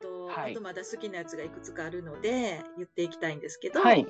[0.00, 4.06] と、はいあとまだ好きなやつがいくつかあるので言っていきたいんですけど、はい。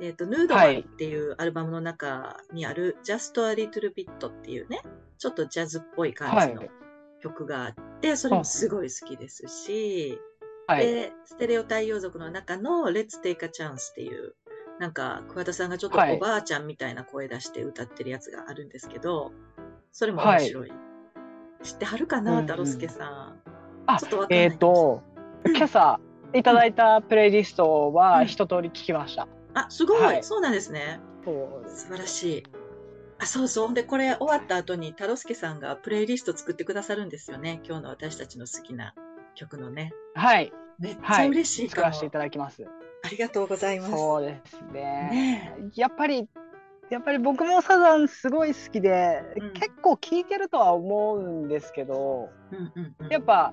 [0.00, 4.80] えっ、と、ヌードマンっていうアルバムの中にある、Just a Little Bit っていうね、
[5.18, 6.70] ちょっとジャズっぽい感じのはい
[7.20, 10.18] 曲があって、それもすごい好きですし、
[10.68, 10.86] はい。
[10.86, 14.34] で、ステレオ太陽族の中の Let's Take a Chance っていう、
[14.78, 19.32] なんか、桑田さんがちょっとはいおばあちゃんみたいな声出して歌ってるやつがあるんですけど、
[19.90, 20.72] それも面白い。
[21.62, 23.42] 知ってはるかなん太郎介さん。
[23.86, 24.44] あちょっとわかんない。
[24.44, 25.02] えっ、と、
[25.46, 26.00] 今朝
[26.34, 29.28] いただいたプレイリストうんは一通り聞きました。
[29.54, 31.00] あ、すごい、はいそうなんですね。
[31.24, 32.42] 素晴らしい。
[33.18, 33.74] あ、そうそう。
[33.74, 37.60] で、これ終わった後に、太郎介さんがプレイリスト作ってくださるんですよね。
[37.64, 38.94] 今日の私たちの好きな
[39.34, 39.92] 曲のね。
[40.14, 40.52] はい。
[40.78, 42.64] めっちゃはい嬉しいからも、作せていただきます。
[43.02, 43.92] ありがとうございます。
[43.92, 44.82] そうですね。
[45.10, 46.28] ねやっぱり、
[46.90, 53.52] やっぱり僕もサザンすごい好きで、うん結構聴いてるとは思うんですけど、うんうんうん、やっぱ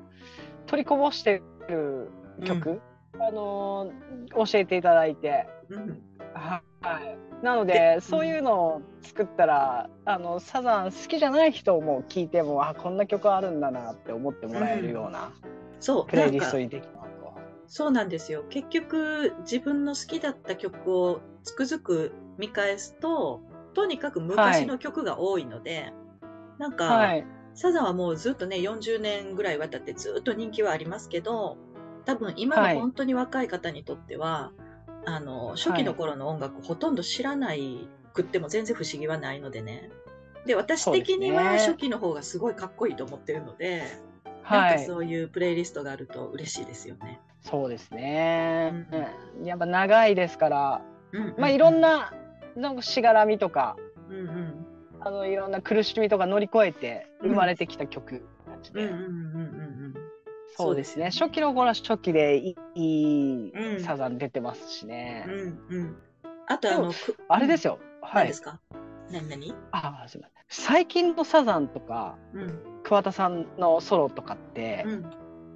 [0.65, 2.09] 取りこぼしてる
[2.43, 2.81] 曲、
[3.19, 6.01] あのー教えていただいて、うん、
[6.33, 6.61] は
[6.99, 7.17] い。
[7.43, 15.31] なのでで、そういうのを作ったら、あのサザン好きじゃない人も聴いても、あこんな曲あるんだなって思ってもらえるような
[15.79, 17.05] そう、プレイリストにできた。
[17.67, 18.43] そうなんですよ。
[18.49, 23.41] 結局、自分の好きだった曲をつくづく見返すと、
[23.73, 25.91] とにかく昔の曲が多いので、
[26.57, 27.25] なんか、はい。
[27.55, 31.57] サザンはもうずっとね、40年ぐらいわたってずっと人気はありますけど、
[32.05, 34.51] 多分今はいの本当に若い方にとっては、
[35.05, 39.89] あの、初期の頃の音楽ほとんど知らないくっても全然不思議はないのでね。
[40.45, 43.83] で、私的には初期の方がすごいかっこいいと思ってるので、
[44.43, 44.75] はい。
[44.75, 47.19] なんかそういうプレイリストがあると嬉しいですよね。
[47.41, 48.87] そうですね。
[49.39, 50.81] うんやっぱ長いですから、
[51.11, 52.13] うんまあいろん、な、
[52.55, 53.77] なんかしがらみとか、
[54.09, 54.64] うんうん、
[55.05, 58.25] あのいろんな苦しみとか乗り越えて生まれてきた曲。
[60.57, 61.11] そうですね。
[61.11, 65.25] 初期の頃は初期でいいサザン出てますしね。
[65.27, 65.97] うんうん。
[66.47, 66.95] あとあの、く
[67.27, 67.77] あれですよ。
[68.01, 68.41] はい何です。
[68.41, 68.59] か？
[69.11, 69.29] 何？
[69.29, 69.55] 何？
[69.71, 70.45] あ、すみません。
[70.47, 72.59] 最近のサザンとかうん。
[72.83, 75.05] 桑田さんのソロとかって、うん。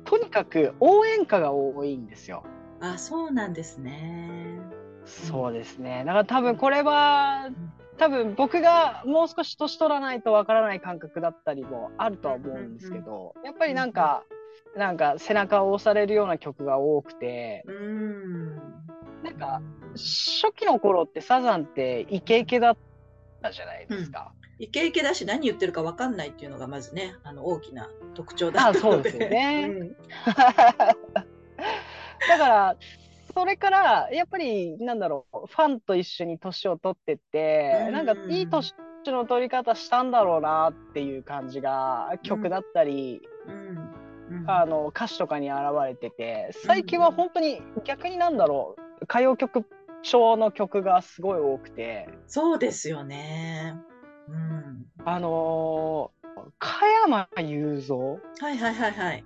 [0.06, 2.44] とにかく応援歌が多いんですよ。
[2.82, 4.60] あ、そうなんですね。
[5.06, 6.04] そうですね。
[6.06, 7.50] だから多分これは、
[8.00, 14.24] 多分僕がもう少し年取らないとわからない感覚だったりもあるとは思うんですけど、やっぱりなんか、
[14.76, 18.56] なんか背中を押されるような曲が多くて、うーん。
[19.24, 19.62] なんか、
[19.94, 22.78] 初期の頃ってサザンってイケイケだっ
[23.42, 24.32] たじゃないですか。
[24.60, 28.80] イケイケだし何言ってるか分かんないっていうのがまずね、あの大きな特徴だったので。
[28.80, 29.96] あそうですよねうん
[32.28, 32.78] だから、
[33.40, 38.74] それから、やっぱり、なんだろう、ファンと一緒に年を取ってって、うんなんかいい年
[39.06, 43.56] の取り方したんだろうなっていう感じが、曲だったり、うん
[44.42, 49.66] うんあの歌詞とかに現れてて、最近は本当に逆になんだろう、歌謡曲
[50.02, 53.78] 調の曲がすごい多くて、そうですよね。
[54.28, 54.86] うん。
[55.06, 56.20] あのー
[56.58, 58.18] 加山雄三は
[58.52, 59.24] いはいはいはい。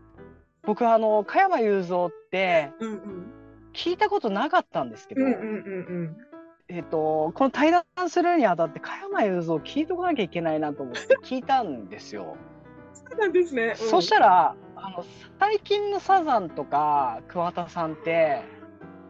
[0.66, 3.43] 僕あの加山雄三ってうんうん。
[3.74, 5.38] 聞いたことなかったんですけど、うんうんう
[6.04, 6.18] ん
[6.70, 12.38] えっ、とこの対談するにあたって加山雄三聞いとかなきゃいけないなと思って聞いたんですよ。
[12.94, 13.74] そうなんですね。
[13.76, 15.06] そしたらあの
[15.40, 18.42] 最近のサザンとか桑田さんって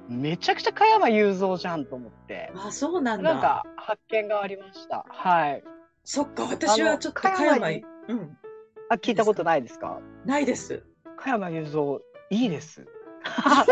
[0.09, 3.33] めちゃくちゃ加山雄三じゃんと思ってあ、そうなんだ。
[3.33, 5.05] なんか発見がありました。
[5.07, 5.63] はい。
[6.03, 8.37] そっか、私はちょっと加山、うん、
[8.89, 9.99] あ聞いたことないですか？
[10.25, 10.83] ないです。
[11.17, 11.99] 加山雄三
[12.29, 12.85] いいです。
[13.25, 13.65] あ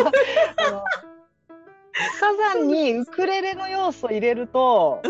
[0.72, 0.84] の
[2.20, 5.02] サザンにウクレレの要素を入れると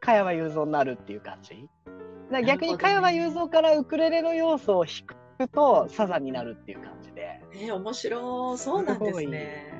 [0.00, 1.68] 加山雄三になるっていう感じ？
[2.46, 5.14] 逆に加山雄三からウクレレの要素を引く
[5.48, 7.40] とサザンになるっていう感じで。
[7.54, 8.58] えー面白い。
[8.58, 9.72] そうなんですね。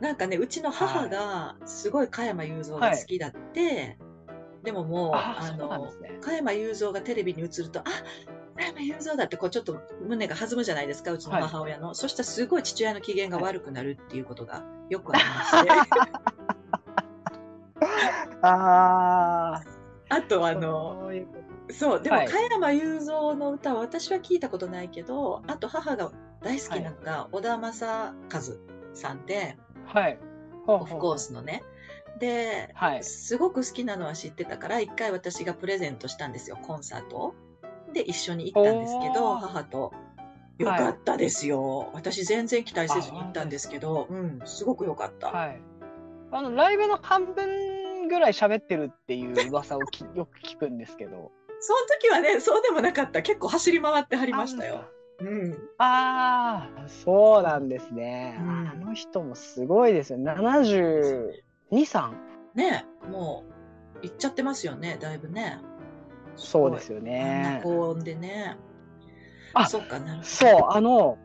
[0.00, 3.98] なんかね、うちの母がすごい加山雄三が好きだって、
[4.62, 5.92] でももう、ああの。
[6.20, 7.84] 加山雄三がテレビに映ると、あ
[8.58, 11.94] 加山雄三だって、こうちょっと胸が弾むじゃないですか、うちの母親の。
[11.94, 15.70] そしたらすごい父親の機嫌が悪くなるっていうことがよくありまして。
[18.42, 19.62] あ
[20.10, 21.10] あとああの、
[21.70, 26.10] そうでも、はい加山雄三の歌は私は聞いたことないけど、あと母が
[26.42, 28.42] 大好きなのが、小田正和
[28.94, 29.56] さんで、
[29.86, 30.18] はい。
[30.66, 31.62] オフコースのね。
[32.18, 33.04] で、はい。
[33.04, 37.34] すごく好きなのは知ってたから、一回私がプレゼントしたんですよ、コンサートを。
[37.98, 39.92] で、一緒に行ったんですけど、母と。
[40.58, 41.90] よかったですよ。
[41.94, 45.28] 私全然期待せずに行ったんですけど、うん、すごくよかった。
[45.28, 45.60] はい。
[46.32, 51.30] あのライブの半分ぐらい喋ってるっていう噂をきよく聞くんですけど。
[51.60, 53.22] その時はね、そうでもなかった。
[53.22, 54.84] 結構走り回ってはりましたよ。
[55.20, 55.58] うん。
[55.78, 58.36] ああ、そうなんですね。
[58.40, 60.18] うんあの人もすごいですよ。
[60.18, 61.32] 72、
[61.70, 62.12] 3?
[62.54, 63.44] ねも
[64.02, 65.60] う、行っちゃってますよね、だいぶね。
[66.38, 67.60] そうですよね。
[67.62, 68.56] 高音でね。
[69.54, 70.24] あそっかなるほど。
[70.24, 71.18] そう、あの、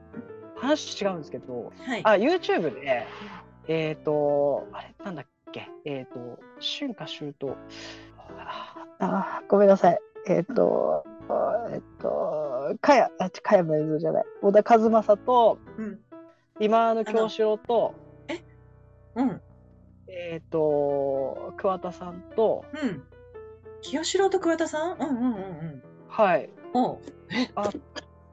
[0.56, 2.01] 話違うんですけど、はい。
[2.04, 3.06] あ、YouTube で、
[3.68, 7.56] えっ、と、あれ、なんだっけ、えっ、と、春夏秋冬。
[8.38, 10.00] ああ、ごめんなさい。
[10.27, 11.04] えっ、と、
[11.71, 14.25] えっ、と、かや、あ、かやまゆずじゃない。
[14.42, 16.00] 小田和正と、うん。
[16.60, 17.94] 今の京志郎と、
[19.15, 19.42] うん。
[20.07, 23.04] えっ、と、桑田さんと、うん。
[23.84, 24.98] 清志郎と桑田さん？
[24.98, 25.84] うんうんうんうん。
[26.08, 26.50] はい。
[26.74, 27.00] おう
[27.32, 27.70] え、あ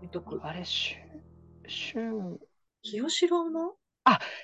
[0.00, 0.40] 見とく。
[0.42, 2.40] あれ、しゅ、春、
[2.82, 3.74] 清志郎の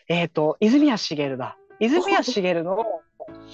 [0.09, 1.57] えっ、と、泉谷しげるだ。
[1.81, 3.03] 泉谷しげるの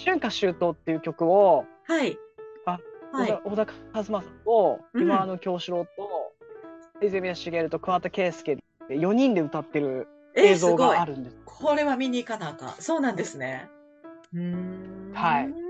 [0.04, 2.18] 春夏秋冬っていう曲を、はい。
[2.66, 2.78] あ
[3.12, 3.40] はい。
[3.44, 6.32] 小田和正とうん今の京志郎と
[7.00, 8.56] 泉谷しげると桑田佳祐
[8.88, 11.36] で4人で歌ってるえ映像があるんです。
[11.44, 12.74] これは見に行かなあかん。
[12.78, 13.68] そうなんですね。
[14.32, 15.12] うーん。
[15.14, 15.61] はい。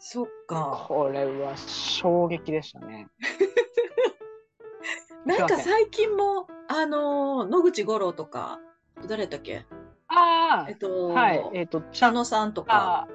[0.00, 0.86] そっか。
[0.88, 3.08] これは衝撃でしたね。
[5.26, 8.58] なんか最近も、あのー野口五郎とか、
[9.06, 9.66] 誰だっけ？
[10.08, 11.50] あえっと、はい。
[11.52, 13.08] えっ、と、チ茶野さんとか、あ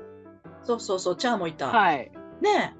[0.61, 1.69] そうそうそう、チャーもいた。
[1.69, 2.11] はい。
[2.39, 2.75] ね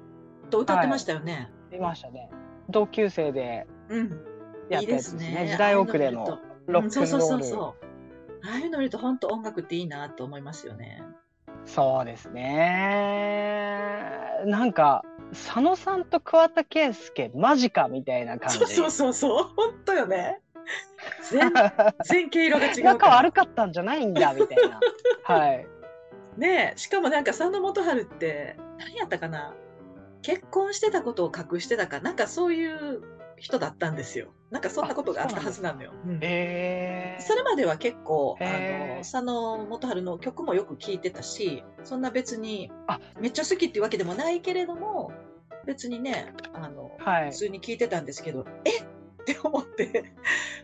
[0.46, 0.50] え。
[0.50, 1.50] と歌ってましたよね。
[1.72, 2.30] 見ましたね。
[2.70, 4.24] 同級生でうん。
[4.68, 5.34] やっいいですね。
[5.34, 5.48] ね。
[5.48, 6.26] 時代遅れのあ
[6.68, 7.44] ロックンロあいうの見るとうんそうそうそうール。
[7.44, 7.86] そう。
[8.46, 11.02] ああいうの見ると本当音楽っていいなと思いますよね。
[11.66, 14.10] そうですね。
[14.46, 18.58] なんか、佐野さんと桑田佳祐、マジかみたいな感じ。
[18.58, 19.44] そうそうそうそう。
[19.56, 20.40] 本当よね。
[21.30, 21.52] 全
[22.04, 22.84] 全毛色が違う。
[22.84, 24.80] 仲悪かったんじゃないんだみたいな。
[25.24, 25.66] はい。
[26.38, 29.54] ねえしかもなんか佐野元春って何やったかな？
[30.22, 32.00] 結婚してたことを隠してたか？
[32.00, 33.02] なんかそういう
[33.36, 36.28] 人だったんですよなんかそんなことがあったはずなのよ、うんえー、
[37.26, 43.00] それまでは結構あの佐野元春の曲もよく聴いてたしそんな別にあ。
[43.20, 45.12] めっちゃ好きっていうわけでもないけれども
[45.66, 47.30] 別にねあのはい。
[47.30, 47.36] 普。
[47.36, 48.80] 通に聴いてたんですけどえ？
[48.80, 50.12] って思って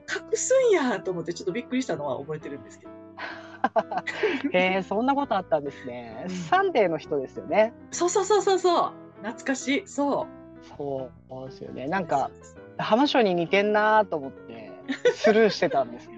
[0.09, 2.93] 隠すんやと思ってちょっとびっくりしたのは覚えてるんですけど。
[4.53, 6.25] えー、そんなことあったんですね。
[6.29, 6.35] うん。
[6.35, 7.73] サンデーの人ですよね。
[7.91, 8.93] そうそうそうそうそう。
[9.19, 9.87] 懐かしい。
[9.87, 10.43] そう。
[10.77, 11.87] そうですよね。
[11.87, 12.31] なんか、
[12.79, 14.73] 浜署に似てんなと思って、
[15.15, 16.12] スルーしてたんですけ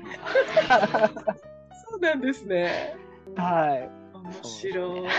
[1.90, 2.96] そうなんですね。
[3.36, 3.42] ど。
[3.42, 3.90] はい。
[4.14, 5.02] 面白い。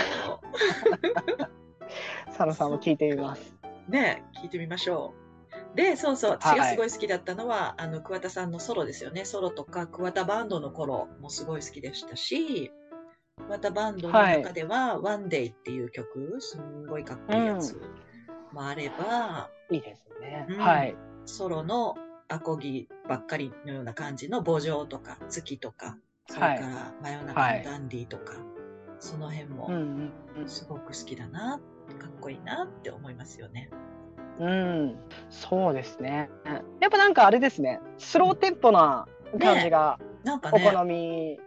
[2.28, 3.56] 佐野さんも聞いてみます。
[3.88, 5.26] ね聞いてみましょう。
[5.76, 9.26] で、そうそう、はい私がすごい好きだったのは、あの桑田さんのソロですよね。
[9.26, 12.72] ソロとか桑田バンドの頃もすごい好きでしたし、
[13.48, 17.80] 桑田バンドの中では、ワンデイっていう曲、すんごいかっこいいやつ
[18.54, 20.46] もあれば、いいですね。
[20.50, 20.96] うんはい。
[21.26, 21.96] ソロの
[22.27, 28.33] アコギばっかりのような感じの墓場とか月とか、それから真夜中のダンディとか、
[29.00, 29.69] その辺も
[30.48, 31.60] すごく好きだな、
[32.00, 33.69] かっこいいなって思いますよね。
[34.39, 34.48] うん。
[34.48, 34.51] う
[34.88, 34.98] ん。
[35.30, 36.30] そうですね。
[36.81, 37.80] やっぱなんかあれですね。
[37.98, 39.07] スローテンポな
[39.39, 41.39] 感じがなんかね、お好み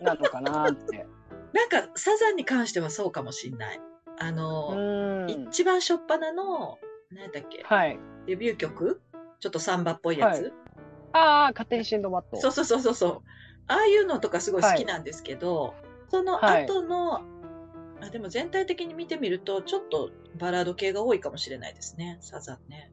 [0.00, 1.06] なのかなって。
[1.52, 3.80] なんかサザンに関してはそうかもしんない。
[4.18, 5.30] あうの、ん。
[5.30, 6.78] 一番初っ端の、
[7.10, 7.98] 何だっけ、はい。
[8.26, 9.00] デビュー曲
[9.44, 10.52] ちょっとサンバっぽいやつ、はい
[11.16, 12.40] ああ、勝手にシンドバッド。
[12.40, 13.22] そうそうそうそうそう。
[13.68, 15.74] ああいうのとかすごい好きなんですけど、
[16.08, 17.20] その後の、
[18.00, 22.90] あでも全体的に見てみると、ちょっとバラード系が多いかもしれないですね、サザンね。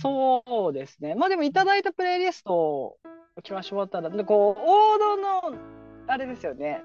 [0.00, 1.16] そうですね。
[1.16, 2.96] まあでもいただいたプレイリストを
[3.42, 5.58] 聞かせてもらったら、でこう王道の
[6.06, 6.82] あれですよね。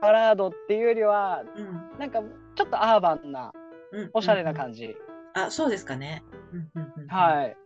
[0.00, 1.98] バラードっていうよりは、うん。
[2.00, 2.20] なんか
[2.56, 3.52] ちょっとアーバンな、
[3.92, 4.58] うん、おしゃれなじ。
[4.58, 4.96] 感じ。
[5.34, 6.24] あ、そうですかね。
[6.52, 7.08] うんうんうん、い。
[7.08, 7.56] はい。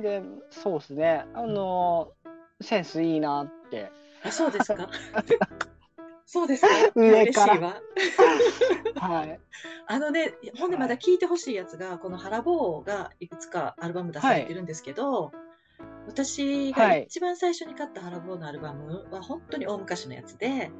[0.00, 1.26] で、そうですね。
[1.34, 2.12] あの、
[2.60, 3.90] センスいいなって。
[4.24, 4.88] あ、そうですか？
[6.24, 6.68] そうですか？
[6.94, 7.82] 上から嬉しいわ。
[8.96, 9.40] はい。
[9.86, 15.32] あのね、ほんでまだ聞いてほしいやつが、この「ハラボー」がいくつかアルバム出されてるんですけど、
[16.06, 20.70] 私がはい一番最初に買ったハラボーのアルバムは本当に大昔のやつで、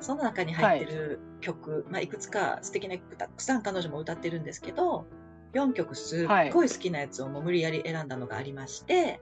[0.00, 5.06] その中に入ってる曲、いまあ、いくつか素敵な曲たくさん彼女も歌ってるんですけど、
[5.54, 9.20] 4曲すっごい好きなやつをもう無理やり選んだのがありまして、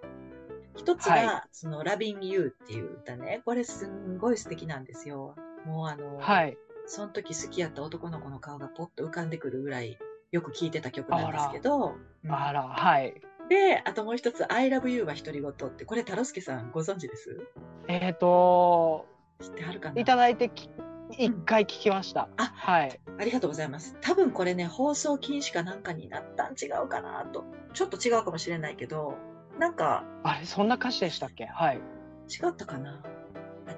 [0.76, 3.40] 一つはが、その、Loving You っていう歌ね。
[3.44, 5.34] これすんごい素敵なんですよ。
[5.64, 6.58] もうあの、はい。
[6.86, 9.98] その時好きやった男の子の顔がポッと浮かんでくるぐらい
[10.30, 13.14] よく聴いてた曲なんですけど、うんあら、はい。
[13.48, 17.40] で、あともう一つ、I love you は独り言って、これ、タロスケさんご存知です？
[17.88, 19.06] えっ、と、
[19.40, 20.00] 知ってはるかな？
[20.00, 20.68] いただいてき
[21.10, 22.28] 一回聞きました。
[22.36, 23.00] あはい。
[23.18, 23.96] ありがとうございます。
[24.00, 27.44] 多分これね、放送禁止かなんかになったん違うかなと。
[27.72, 29.14] ちょっと違うかもしれないけど、
[29.58, 31.46] なんか、あれ、そんな歌詞でしたっけ？
[31.46, 31.76] はい。
[31.76, 33.02] 違ったかな？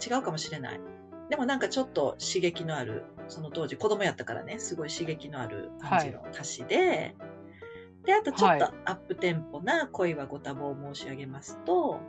[0.04, 0.80] 違うかもしれない。
[1.28, 7.16] でもなんかちょっと刺激のある、その当時子供やったからね、すごい刺激のある感じの歌詞で、はい、
[8.06, 12.00] で、あとちょっとアップテンポな恋はご多忙申し上げますと、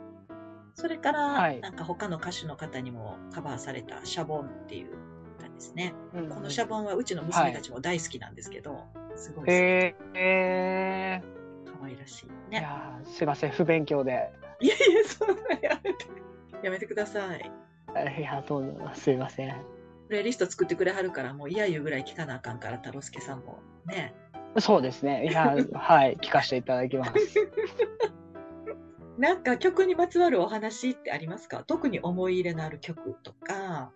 [0.80, 4.96] それから、なんか他の歌手の方にもカバーされたシャボンっていう
[5.38, 5.92] 歌ですね。
[6.14, 8.78] うんうん、このシャボンはうちの娘たちも大好きなんですけど、は
[9.14, 9.50] い、すごい。
[9.50, 11.78] へえー。
[11.78, 12.60] 可愛らしいね。
[12.60, 14.30] いやすいません、不勉強で。
[14.60, 16.06] いやいや、そんなやめて。
[16.62, 17.52] やめてください。
[18.18, 19.54] いや、どうぞ、すいません。
[20.08, 23.58] プレイリスト作ってくれはるから、もう嫌言うぐらい聞かなあかんから、太郎介さんも。
[23.84, 24.14] ね。
[24.58, 25.26] そうですね。
[25.28, 27.12] いや、はい、聞かせていただきます。
[29.20, 31.62] なんか曲にまつわるお話ってありますか？
[31.66, 33.90] 特に思い入れのある曲とか、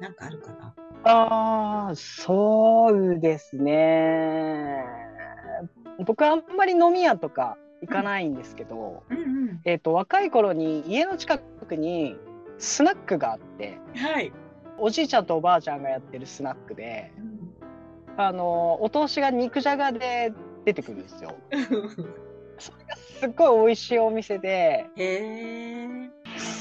[0.00, 0.74] なんかあるかな？
[1.04, 4.84] ああ、そうですね。
[6.04, 9.24] 僕はあんまり飲み屋とか行かないんですけど、うんうん。
[9.24, 12.16] うん、えっ、ー、と、若い頃に家の近くに
[12.58, 14.32] スナックがあって、はい、
[14.76, 20.32] おじいちゃんとおばあちゃんがやってるスナックで、うん、あのお通しが肉じゃがで
[20.64, 21.36] 出てくるんですよ。
[22.58, 24.86] それがすっごい美味しいお店で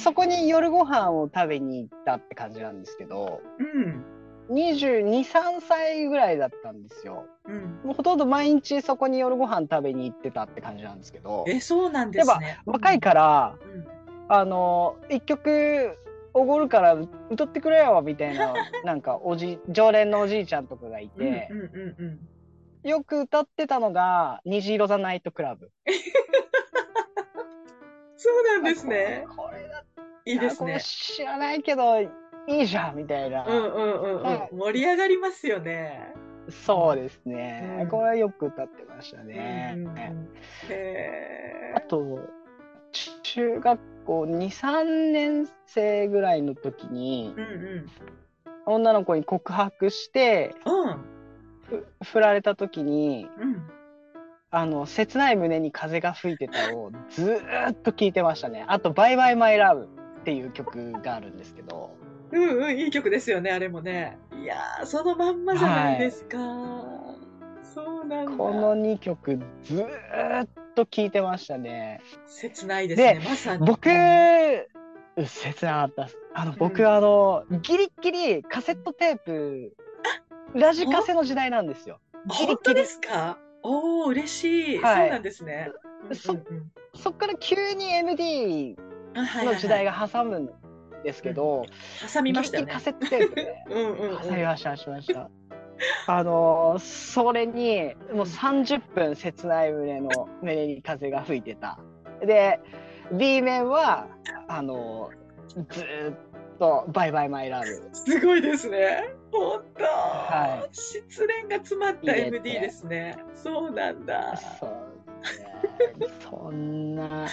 [0.04, 4.04] そこに夜ご飯を食べに行ったって感じなんですけど、うん、
[4.50, 5.34] 223
[5.68, 12.60] 歳ぐらいだったんですよ、うん、もうほとんど毎日そこに夜ご飯食べに行ってたって感じなんですけどえそうなんですね。
[12.66, 13.88] 若いから、うん、
[14.30, 15.98] あの一曲
[16.34, 16.98] おごるから
[17.30, 22.20] 歌ってくれよみたいななんかおじ常連のおじいちゃんとかがいて、うんうんうんうん
[22.84, 25.72] よく歌ってたのが「虹色ザナイトクラブ」
[28.16, 29.26] そうなんですね。
[29.36, 29.84] これだ
[30.26, 30.80] いいですね。
[30.80, 32.10] 知らないけどい
[32.48, 33.46] いじゃんみたいな。
[33.46, 34.22] うんうんうん
[34.52, 34.58] うん。
[34.58, 36.14] 盛り上がりますよね。
[36.50, 37.80] そうですね。
[37.82, 39.74] うん、これはよく歌ってましたね。
[39.76, 39.96] うんうん、
[41.76, 42.20] あと
[43.24, 47.86] 中学校23年生ぐらいの時に、うんうん、
[48.66, 51.13] 女の子に告白して、うん、
[52.04, 53.64] 振られた時に、うん、
[54.52, 58.66] あの切ない胸に風が吹いてたをずっと聴いてましたね。
[58.68, 59.86] あと「バイバイマイラブ
[60.22, 61.92] っていう曲があるんですけど。
[62.32, 64.18] うんうんいい曲ですよねあれもね。
[64.42, 66.38] いやそのまんまじゃないですか。
[66.38, 67.16] は
[67.62, 72.02] い、そうなんこの2曲ずっと聴いてましたね。
[72.26, 73.66] 切ないですねまさに。
[73.66, 79.76] 僕切なかったあの僕、うん、あのギリギリカセットテープ
[80.54, 82.00] ラジカセの時代なんですよ。
[82.28, 83.38] 本当ですか？
[83.64, 85.72] おお嬉しい、はい、そうなんですね。
[86.14, 86.38] そ
[86.96, 88.76] そっから急に MD
[89.16, 90.50] の時代が挟むん
[91.04, 91.66] ですけど、
[92.14, 92.68] 挟みましたね。
[92.68, 95.30] カセットテープでうんうん、挟みました しました。
[96.08, 101.80] あのそれにもう30分切ない胸の胸に風が吹いてた。
[102.22, 102.60] で
[103.12, 104.08] B 面は
[104.48, 105.10] あの
[105.70, 109.14] ずっと「バイバイマイラブ」すごいですね。
[109.34, 113.18] 本当、はい、失恋が詰まった MD ですね。
[113.34, 114.38] そうなんだ。
[114.60, 116.08] そうね。
[116.20, 117.28] そんな。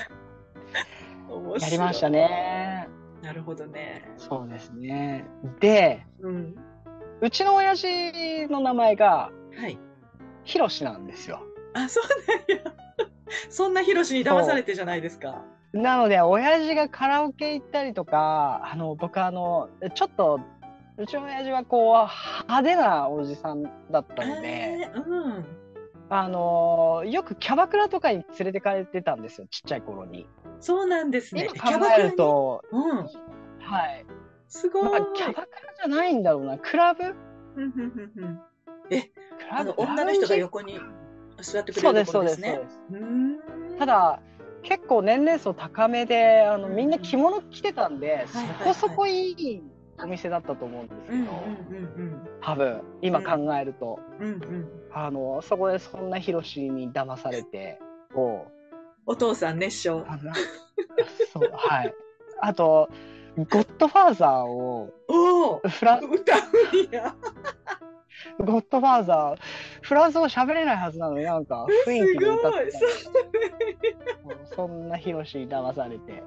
[1.61, 2.89] やりましたね。
[3.23, 4.11] なるほどね。
[4.17, 5.27] そうですね。
[5.61, 6.55] で、うん、
[7.21, 9.79] うちの親父の名前が、はい、
[10.45, 11.43] ヒロシなんですよ。
[11.75, 12.05] あ、そう
[12.49, 12.75] なんや。
[13.51, 15.45] そんなヒロシに騙されてじゃないですか。
[15.73, 20.41] なので、親父がカラオケ行ったりとか、あの、僕あの、ちょっと
[21.01, 25.45] うちの親父はこう派手なおじさんだったので、うん、
[26.11, 30.27] あのよくキャバクラとかに連れてかれてたんですよちっちゃい頃に。
[30.61, 31.49] そうなんですね。
[31.55, 34.05] 今考えると、うん、はい。
[34.49, 37.15] すごい、まあ、キャバクラじゃないんだろうなクラブ？
[38.91, 39.11] え、ク
[39.51, 39.73] ラブ？
[39.79, 40.79] 女の人が横に
[41.41, 42.49] 座ってくれるところですね？
[42.51, 44.21] そうですそうですただ
[44.63, 49.63] 結構年齢層高めであのみんな着物着てたんで、そこそこいい
[50.03, 51.25] お店だったと思うんですけど、
[52.41, 54.01] 多分今考えると、
[54.93, 57.79] あのそこでそんなヒロシに騙されて
[58.15, 58.53] こう。
[59.07, 60.05] お父さん熱唱。
[61.33, 61.95] そうはい。
[62.41, 62.89] あと
[63.37, 67.15] 「ゴッドファーザーを」をフラ歌うんや。
[68.39, 69.39] ゴッドファーザー
[69.83, 76.23] フランス語喋れないはずなのになんか雰囲気で歌ってたそんなヒロシに騙されて。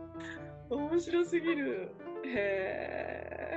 [0.70, 1.92] 面白すぎる。
[2.26, 3.53] へえ。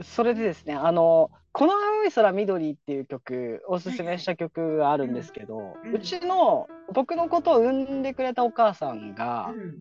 [0.00, 9.78] それでですね、あの、この青い空緑っていう曲、おすすめした曲があるんですけど、うちの、僕のことを産んでくれたお母さんが、うん、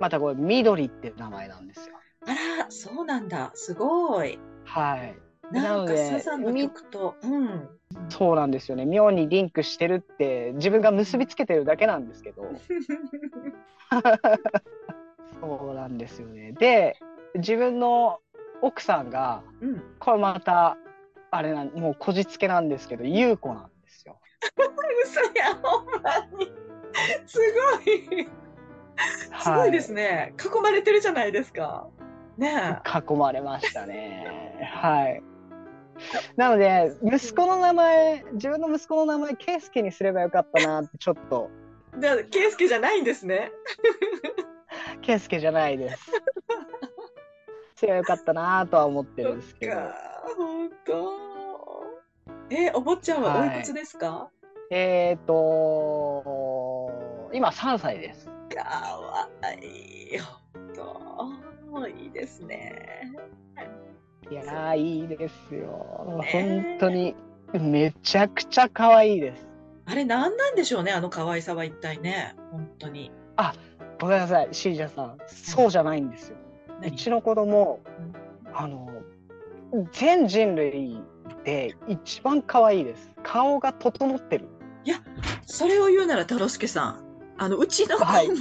[0.00, 1.96] またこれ、緑って名前なんですよ。
[2.26, 3.52] あら、そうなんだ。
[3.54, 4.38] すごい。
[4.64, 5.14] はい。
[5.52, 7.68] なんかサザンの曲と、うん、
[8.08, 12.50] そうなんですよね妙にリンクしてるって自分が結びつけてるだけなんですけど
[15.40, 16.96] そうなんですよねで
[17.34, 18.20] 自分の
[18.62, 20.78] 奥さんが、うん、これまた
[21.30, 24.18] あれなんもうこじつけなんですけど優子なんですよ。
[25.04, 26.52] 嘘やほんまに
[27.26, 28.28] すごい
[29.40, 31.88] すごいですね、はい、囲まれてるじゃないですか。
[32.38, 34.60] ね囲まれましたね。
[34.72, 35.22] はい。
[36.36, 41.50] なので息子の名前自分の息子の名前圭介にすればよかったなってちょっと。
[41.98, 43.52] で圭介じゃないんですね。
[45.02, 46.10] 圭介じゃないです。
[47.82, 49.74] すればよかったなとは思ってるんですけど。
[50.36, 51.32] 本当。
[52.48, 54.30] えお坊ちゃんはおいくつですか、は
[54.70, 56.92] い、えっ、ー、と
[57.34, 58.26] 今3歳です。
[58.54, 58.62] か
[59.00, 59.28] わ
[59.60, 60.18] いい。
[60.18, 61.40] 本
[61.74, 63.10] 当いいですね。
[64.30, 66.22] いやいいですよ。
[66.30, 67.16] 本当に
[67.52, 69.44] めちゃくちゃ可愛いです。
[69.86, 73.10] あれ何なんでしょうねあの可愛さは一体ね本当に。
[73.36, 73.54] あ
[74.00, 76.36] ごめんなさいシージャさんそうじゃないんですよ。
[76.84, 77.80] うちの子供、
[78.54, 78.90] あの
[79.92, 81.00] 全人類
[81.44, 83.10] で一番可愛いです。
[83.22, 84.48] 顔が整ってる。
[84.84, 84.96] いや
[85.46, 87.04] それを言うなら太郎介さん
[87.38, 88.36] あのうちの子も、はい、全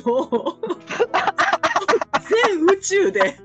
[2.66, 3.38] 宇宙で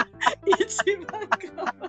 [0.58, 1.88] 一番可愛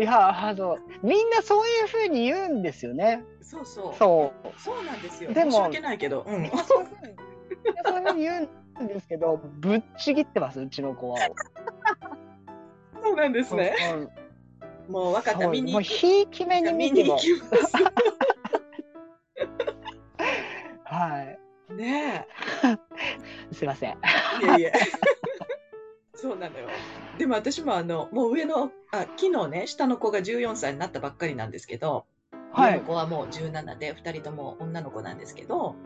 [0.00, 0.02] い。
[0.02, 3.24] いやあのみんなそういうふうに言うんですよね。
[3.40, 3.94] そうそう。
[3.98, 4.48] そう。
[4.58, 5.32] そうなんですよ。
[5.32, 6.26] でも申し訳ないけど。
[6.28, 6.50] うん。
[6.50, 6.88] そういう
[8.04, 8.48] ふうに言うん
[8.86, 11.18] ですけど、ぶっちぎってますうちの子は。
[13.02, 13.74] そうなんですね。
[14.88, 17.18] もう分かった見にもうひいき目に見ても。
[20.84, 21.38] はい。
[21.74, 22.26] ね
[22.62, 22.74] え。
[23.54, 23.92] すいません。
[23.92, 23.96] い
[24.46, 24.72] やいや。
[26.14, 26.68] そうなのよ。
[27.18, 32.06] でも私もあのもう上のあ昨日ね下の子が14歳になったばっかりなんですけど、
[32.52, 35.76] はい、上の子はもう17で2人とも女の子なんですけど、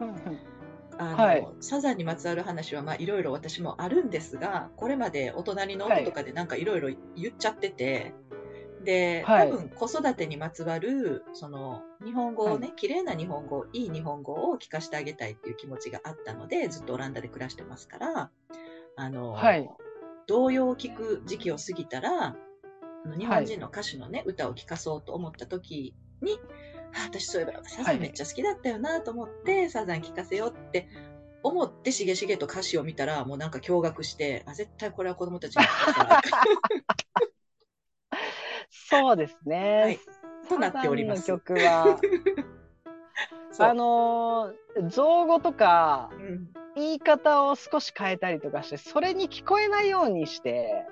[1.00, 8.14] あの、はい、サザンにまつわる話はまあいろいろ私もあるんですがこれまでお隣の音とかでなんかいろいろ言っちゃってて。
[8.82, 18.30] で、多分子育てにまつわるその日本語をね、はい、綺麗な日本語いい日本語を聞かせてあげたいっていう気持ちがあったのでずっとオランダで暮らしてますから
[18.96, 19.68] あの、はい、
[20.26, 22.36] 童謡を聴く時期を過ぎたら、あ
[23.06, 30.88] の日本人の歌手のね、はい、歌を聴かそうと思った時に、あ私そういえばサザンめっちゃ好きだったよなと思って、はい、サザン聴かせようって
[31.42, 35.64] 思ってしげしげと歌詞を見たらもうなんか驚愕してあ絶対これは子供たちに
[38.70, 39.98] そうですね、はい、
[40.48, 41.26] となっております。
[41.26, 41.98] 曲は。
[43.58, 46.48] あのー、造語とか、うん。
[46.76, 50.86] 言い方を少し変えたりとかしてそれに聞こえないようにして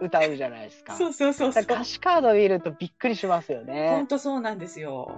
[0.00, 0.94] 歌うじゃないですか。
[0.94, 1.62] うん、そうそうそう。
[1.64, 3.90] 歌詞カード見るとびっくりしますよね。
[3.90, 5.10] 本当そうなんですよ。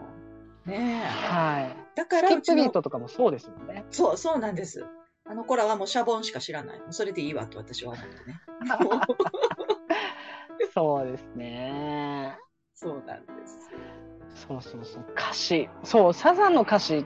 [0.66, 1.96] ねはい。
[1.96, 3.84] だからスキップビートとかもそうですよね。
[3.90, 4.84] そうそうなんです。
[5.28, 6.82] あの子らはもうシャボンしか知らない。
[6.90, 8.40] それでいいわと私は思ってね。
[10.72, 12.36] そうですね。
[12.74, 13.70] そうなんです。
[14.46, 17.04] そうそうそう歌詞そうサザンの歌詞っ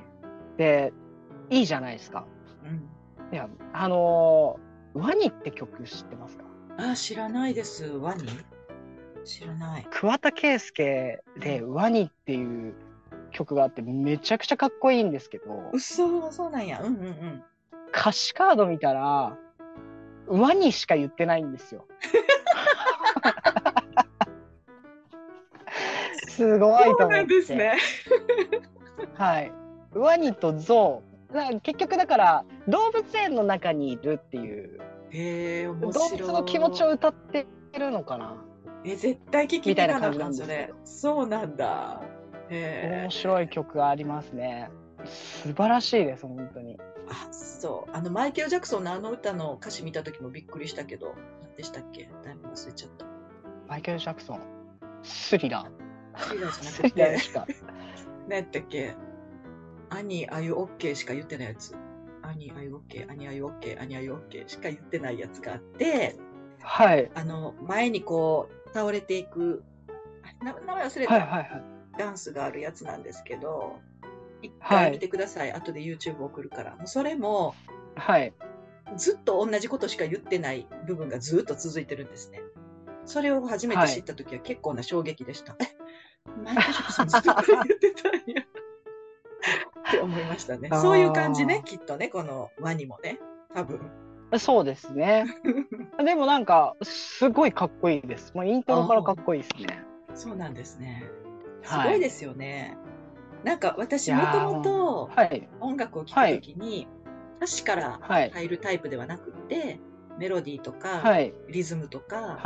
[0.57, 0.93] て
[1.49, 2.27] いいじゃないですか。
[3.33, 6.45] いや、あのー、ワニって曲知ってますか？
[6.79, 7.87] あ、知らないです。
[7.87, 8.27] ワニ？
[9.25, 9.87] 知らない。
[9.91, 12.75] 桑田佳祐でワニっていう
[13.31, 15.71] 曲があってめちゃくちゃかっこいいんですけど。
[15.73, 16.81] 嘘、そうなんや。
[16.83, 17.43] うんうんうん。
[17.95, 19.39] 歌詞カード見たら、
[20.27, 21.87] ワニしか言ってないんですよ。
[26.29, 27.03] すごいと思って。
[27.03, 27.77] そうなんですね。
[29.15, 29.53] はい。
[29.95, 31.11] ワニとゾウ
[31.63, 37.47] 結局だから動物園の中にいるっていうへ動物の気持ちを歌って
[37.79, 38.37] るのかな
[38.85, 42.03] え絶対聞きたいな感じなんですねそうなんだ
[42.51, 44.71] へ面白い曲がありますね。
[45.05, 46.79] 素晴らしいです本当に。
[47.09, 47.97] あそう。
[47.97, 52.09] あのマイケル・ジャクソンのあの歌の歌詞見た時もびっくりしたけど何でしたっけ？
[52.25, 53.07] だいぶ忘れちゃった。
[53.69, 54.41] マイケル・ジャクソン。
[55.03, 56.23] スリラー。
[56.23, 57.57] スリラーじゃなくて。
[58.29, 58.95] 何やったっけ？
[59.91, 61.75] 兄あゆオッケーしか言ってないやつ。
[62.23, 66.17] 兄あゆオッケー、兄あゆオッケー、兄あゆオッケーしか言ってないやつがあって、
[66.61, 67.11] はい。
[67.15, 69.65] あの、前にこう、倒れていく、
[70.45, 71.63] 名前忘れた、はいはいはい、
[72.01, 73.79] ダンスがあるやつなんですけど、
[74.43, 75.51] 一回見てください。
[75.51, 76.77] はい、後で YouTube 送るから。
[76.87, 77.55] それも、
[77.95, 78.33] はい。
[78.97, 82.41] ずっと同じことしか言ってない部分がずっと続いてるんですね。
[83.05, 85.53] それを初めて知った時は結構な衝撃でした。
[85.53, 85.69] はい、
[86.27, 88.43] え、マイケル・ジャクソンずっと言ってたんや。
[89.89, 90.71] って思いましたね。
[90.73, 93.19] そういう感じね、きっとね、このワニもね、
[93.55, 93.81] 多分。
[94.39, 95.27] そうですね。
[96.05, 98.33] でもなんか、すごいかっこいいです。
[98.35, 99.85] もうイントロからかっこいいですね。
[100.15, 101.05] そうなんですね。
[101.63, 102.77] すごいですよね。
[103.45, 105.11] なんか私もともと
[105.61, 106.87] 音楽を聴くときに、
[107.39, 108.01] 歌詞から
[108.33, 109.81] 入るタイプではなくて、
[110.19, 111.03] メロディーとか、
[111.49, 112.41] リズムとか、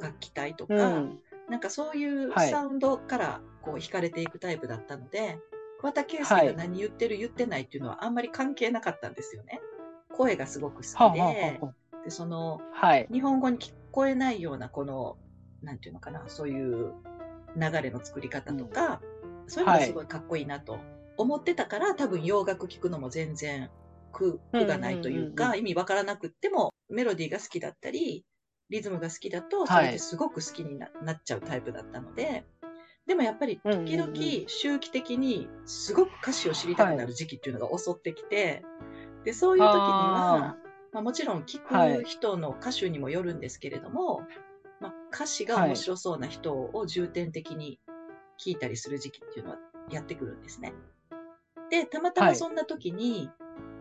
[0.00, 1.02] 楽器体とか、
[1.48, 5.38] なんかそういうサウンドからこう惹かれていくタイプだったので、
[5.80, 9.60] 桑田佳祐が何言ってる、言ってないっていうのはあんまり関係なかったんですよね。
[10.16, 11.60] 声がすごく好きで、
[12.04, 12.60] でその、
[13.10, 15.16] 日本語に聞こえないようなこの、
[15.62, 16.92] なんていうのかな、そういう
[17.56, 19.00] 流れの作り方とか、
[19.46, 20.78] そういうのがすごいかっこいいなと
[21.16, 23.70] 思ってたから、多分洋楽聴くのも全然
[24.12, 28.24] 苦がないというか、意味わからなくってもメロディーが好きだったり、
[28.68, 32.44] リズムが好きだと、それですごく好きにな,、っちゃうタイプだったので、
[33.06, 34.12] でもやっぱり時々
[34.48, 38.64] 周期的にすごく歌詞を知りたくなる時期っていうのが襲ってきて、
[39.24, 40.56] で、そういう時には、
[40.92, 44.22] まあ、もちろん聴く人の歌手にもよるんですけれども、
[44.80, 47.80] まあ、歌詞が面白そうな人を重点的に
[48.38, 49.58] 聞いたりする時期っていうのは
[49.90, 50.74] やってくるんですね。
[51.70, 53.30] で、たまたまそんな時に、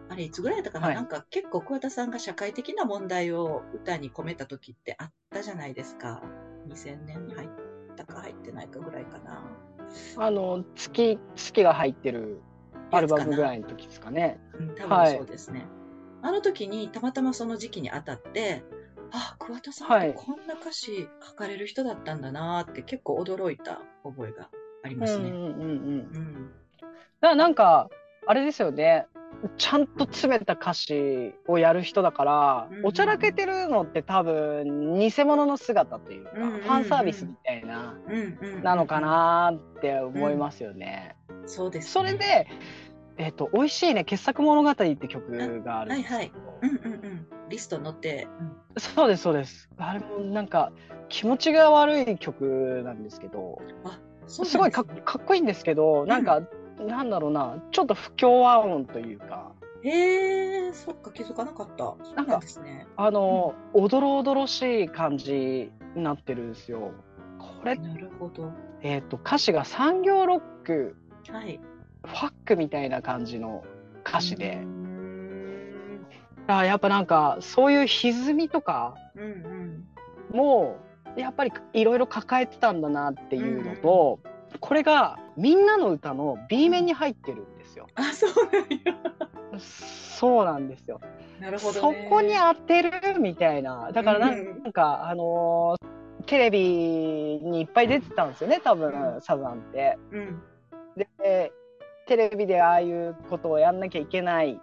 [0.10, 6.22] あれ、いつぐらいだったかな、はい、なんか結構桑田さんが社会的な問題を歌に込めた時ってあったじゃないですか。
[6.68, 7.50] 2000年に入っ
[7.96, 9.44] たか入ってないかぐらいかな。
[10.18, 12.42] あの、月、月が入ってる
[12.92, 14.40] アルバムぐらいの時ですかね。
[14.60, 15.60] うん、多分そうですね。
[15.60, 15.70] はい、
[16.24, 18.64] あの時にたまたまその時期に当たって、
[19.12, 24.50] あ、桑田さんってこんな歌詞書かれる人だったんだなって結構驚いた覚えが
[24.84, 25.30] ありますね。
[25.30, 25.54] うんうんう
[26.20, 26.52] ん
[27.22, 27.90] なんか、
[28.28, 29.08] あれですよね。
[29.58, 37.96] ちゃんと詰めた歌詞をやる人だから、おちゃらけてるのって多分偽物の姿というか、ファンサービスみたいな、
[38.64, 41.16] なのかなって思いますよね。
[41.46, 42.48] そうです、それで、
[43.18, 46.32] えっ、と、美味しいね、傑作物語って曲があるんですはいはい。
[46.62, 47.28] うんうんうん。
[47.50, 48.28] リスト載って。
[48.78, 49.70] そうです、そうです。
[49.78, 50.72] あれもなんか、
[51.10, 53.62] 気持ちが悪い曲なんですけど、
[54.28, 54.86] すごいかっ
[55.26, 56.42] こいいんですけど、なんか、
[56.80, 59.52] なんだろうな、ちょっと不協和音というか。
[59.84, 61.96] へえー、そっか、気づかなかった。
[62.16, 62.88] なんかですね。
[62.96, 66.92] あの、うん、おどろおどろしい感じになってるんですよ。
[67.38, 68.52] これ、なるほど。
[68.82, 70.96] えっ、ー、と、歌詞が産業ロック、
[71.30, 71.60] はい、
[72.04, 73.64] ファックみたいな感じの
[74.06, 74.66] 歌詞で。
[76.48, 78.96] あやっぱなんか、そういう歪みとか
[80.32, 80.78] も、
[81.16, 87.88] やっぱりいろいろ抱えてたんだなっていうのと、うんこれがみんなの歌の B 面に入ってるんですよ。
[87.96, 89.60] あ、そうなんや。
[89.60, 91.02] そうなんですよ。
[91.40, 93.92] なるほど、ね、そこに当てるみたいな。
[93.92, 96.60] だからなんか、うん、あのー、テレビ
[97.44, 99.98] にいっぱい出てたんですよね、多分、うん、サザンって。
[100.12, 100.42] うん、
[100.96, 101.52] で、
[102.08, 104.60] テレビでああいうことをやんなきゃいけない。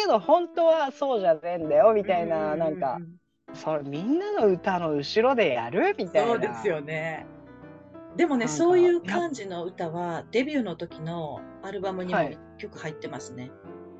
[0.00, 2.98] けど本当はそうじゃねえんだよみたいな、なんか、
[3.52, 6.32] それみんなの歌の後ろでやるみたいな。
[6.32, 7.26] そうですよね。
[8.16, 13.50] でもね、そういう感じの歌は、デビューの時のアルバムにも曲入ってますね。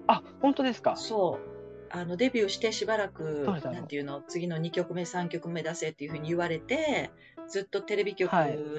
[0.07, 0.97] あ、本当ですか？
[0.97, 1.51] そう。
[1.93, 7.11] あの、デビューしてしばらく、なんていうの、次の2曲目、3曲目出せっていうふうに言われて、
[7.49, 8.33] ずっとテレビ局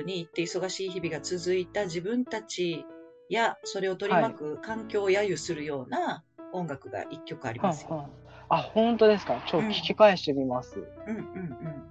[0.05, 2.85] に行って忙しい日々が続いた自分たち
[3.29, 7.95] や、それを取り巻く環境を揶揄するような音楽が1曲ありますよ。
[7.95, 8.09] は
[8.49, 9.41] あ、あ、本当ですか？
[9.47, 10.79] ちょっと聞き返してみます。
[11.07, 11.83] うん、うん、うんうん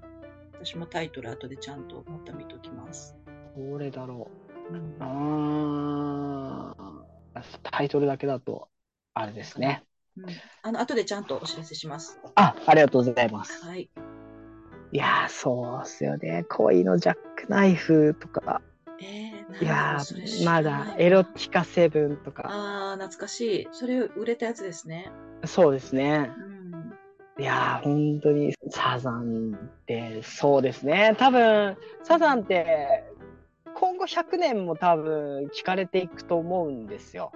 [0.62, 3.16] 私もタイトル後でちゃんとまた見ときます。
[3.56, 4.30] どれだろ
[4.70, 4.74] う？
[4.74, 6.74] うん、あ
[7.62, 8.68] タイトルだけだと、
[9.14, 9.84] あれですね。
[10.18, 10.26] うん、
[10.62, 12.20] あの後でちゃんとお知らせします。
[12.34, 13.64] あ、ありがとうございます。
[13.64, 13.88] はい。
[14.92, 16.44] いやそうっすよね。
[16.50, 18.60] 恋のジャックナイフとか。
[19.02, 19.98] えー、いや
[20.44, 22.44] まだエロティカセブンとか。
[22.46, 23.68] ああ、懐かしい。
[23.72, 25.10] それ売れたやつですね。
[25.44, 26.30] そうですね。
[27.36, 31.14] うん、いや本当にサザンってそうですね。
[31.18, 33.04] 多分サザンって
[33.74, 37.32] 今後100年も多分聞かれていくと思うんですよ。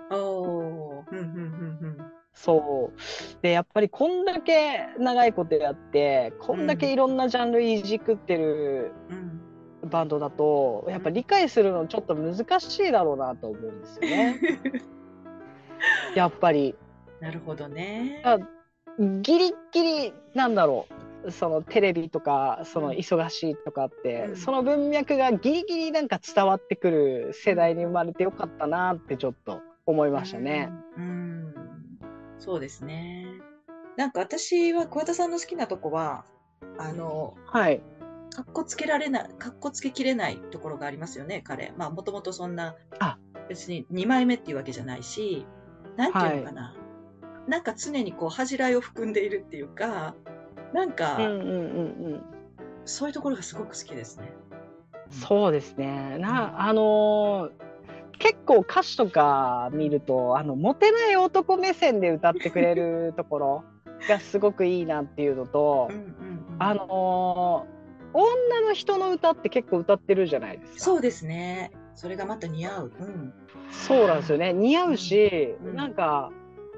[2.35, 3.43] そう。
[3.43, 8.93] で、やっぱりこんだけ長いことやって、こんだけいろんなジャンルいじくってる
[9.87, 14.41] バンドだと、やっぱ理解するのちょっと難しいだろうなと思うんですよね。
[16.15, 16.75] やっぱり。
[17.21, 18.23] なるほどね。
[18.99, 21.05] ギリギリなんだろう。
[21.31, 30.71] そのテレビとかその忙しいとかって、うん、その文脈がギリギリなんか伝わってくる世代に生まれてよかったなってちょっと思いましたね。
[30.99, 31.55] うん、うん、
[32.39, 33.27] そうですね。
[33.97, 36.25] なんか私は桑田さんの好きなとこは
[36.79, 37.81] あの、はい、
[38.35, 41.73] かっこつけられないかっこつけきれないところがありますよね彼。
[41.77, 42.75] まあもともとそんな
[43.49, 45.47] 別に2枚目っていうわけじゃないし
[45.97, 46.75] なんていうのかな、は
[47.47, 50.17] い、なんか常にこう恥じらいを含んでいるっていうか
[50.73, 51.51] なんか、うんうんうんう
[52.17, 52.23] ん、
[52.85, 54.33] そういうところがすごく好きですね。
[55.11, 56.19] そうですね。
[56.19, 57.65] な、あのー
[58.17, 63.65] 結構歌詞とか見るとあのモテない男目線で歌ってくれるところ
[64.09, 67.74] がすごくいいなっていうのと、うんうんうんあのー
[68.15, 70.81] 女の人の歌って結構歌ってるじゃないですか。
[70.81, 71.73] そうですね。
[71.95, 72.93] それがまた似合う。
[72.99, 73.35] うん。
[73.71, 74.53] そうなんですよね。
[74.53, 76.31] 似合うし、うんなんか、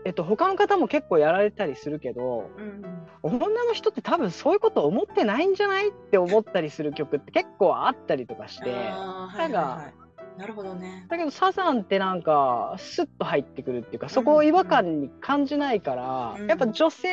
[0.04, 2.84] えっと、他の方も結構やられたりするけど、うん
[3.22, 8.70] 女の人って多分そういうこと思ってないんじゃないって思ったりする曲って結構あったりとかして。
[8.70, 9.92] はいはいは
[10.36, 10.38] い。
[10.38, 11.06] なるほどね。
[11.08, 17.08] だけどサザンってなんかスッと入ってくるっていうかそこを違和感に感じないから、うんやっぱ女性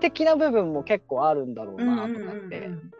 [0.00, 2.92] 的な部分も結構あるんだろうなとかって、うんうんうんうん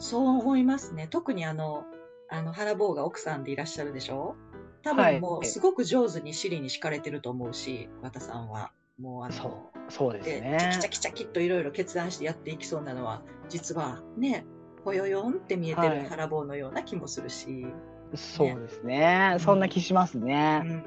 [0.00, 1.06] そう思いますね。
[1.08, 1.84] 特にあの、
[2.28, 4.34] あの、原坊が奥さんでいらっしゃるでしょ？
[4.82, 8.72] 多はい分もうすごく上手に尻に敷かれてると思うし、和田さんは。
[8.98, 14.46] もうあの、そうそうですで、ねチャキチャキチャキっといろいろ決断してやっていきそうなのは、実はね、
[14.84, 17.66] ぽよよんって見えてはいる原坊のような気もするし。
[18.14, 20.58] そうですねそんな気しますうね。
[20.58, 20.84] ん、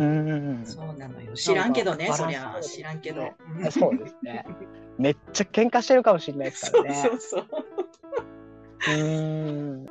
[0.00, 1.34] うんそうなのよ。
[1.34, 3.22] 知らんけどね、そりゃ知らんけど。
[3.62, 4.44] うんそうですね。
[4.98, 6.94] めっちゃ喧嘩してるかもしれないですからね。
[7.04, 7.65] そうそうそう。
[8.88, 9.86] うん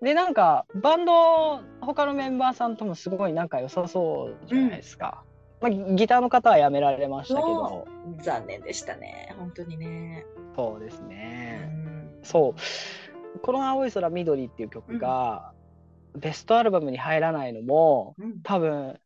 [0.00, 5.24] でなんかバンド他のメンバーさんともすごい仲良さそうじゃないですか。
[5.60, 7.84] まあ、ギギターの方は辞められましたけど
[8.22, 10.24] 残念でしたね、本当にね。
[10.54, 11.68] そうですうね。
[11.74, 15.52] んそうこの「青い空緑」っていう曲が、
[16.16, 19.00] ベストアルバムに入らないのもうん多分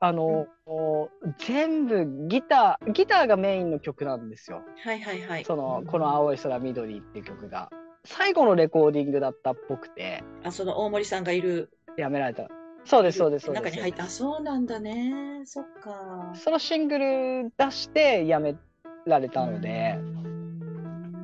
[0.00, 0.46] あの、
[1.38, 4.62] 全部ギターギターがメインの曲なんですよ。
[4.84, 5.44] はいはいはい。
[5.44, 7.70] その、うんこの青い空緑っていう曲が。
[8.04, 12.48] 最後のレコーディングだったっぽくて、あ、その大森さんがいるやめられた。
[12.84, 13.64] そうです、そうです、そうです。
[13.64, 14.04] 中に入った。
[14.04, 15.42] あ、そうなんだね。
[15.46, 16.32] そっか。
[16.34, 18.56] そのシングル出してやめ
[19.06, 19.98] られたので、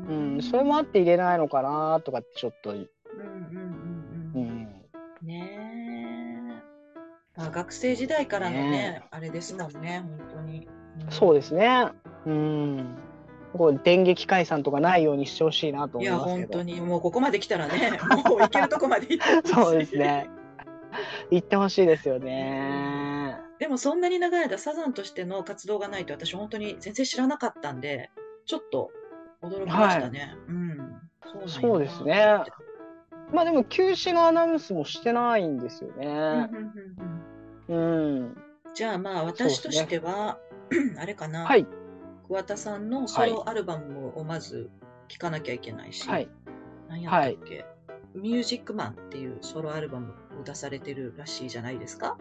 [0.08, 2.88] ううん、それもあって入れないのかなとかってちょっと、うんうんう
[4.34, 4.42] うんうん。
[4.42, 6.62] ん、ね
[7.36, 7.42] え。
[7.42, 10.68] あ、学生時代からのねね、あれですもんね、本当に。
[11.10, 11.88] そうでですね。
[12.26, 12.96] うん。
[13.52, 16.58] こう電撃解散とかないようにしてほしいなといや、思いますけど。
[16.58, 17.92] 本当に、もうここまで来たらね、
[18.26, 20.30] もう行けるとこまで行ってほしいそうですね。
[21.30, 23.36] 言ってほしいですよね。
[23.58, 28.10] でもそんなに長い間サザンとしての活動がないと私本当に全然知らなかったんで、
[28.46, 28.90] ちょっと
[29.42, 30.34] 驚きましたね。
[30.48, 30.76] うん。
[31.24, 32.44] そうなんやなそうですね。
[33.32, 36.50] まあでも休止のアナウンスもしてないんですよね。
[37.68, 38.36] うん。
[38.74, 40.38] じゃあまあ私としては、
[40.98, 41.66] あれかな、はい。
[42.30, 44.70] 桑田さんのソロアルバムをまず
[45.08, 46.28] 聴かなきゃいけないし、はい。
[46.88, 47.64] 何やったっけ、
[48.14, 52.16] ミュージックマンっていうソロアルバムを出されてるらしいじゃないですか。